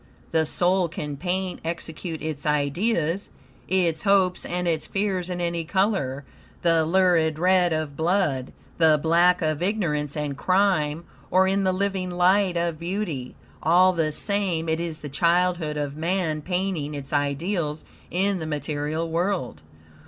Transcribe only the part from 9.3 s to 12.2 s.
of ignorance and crime, or in the living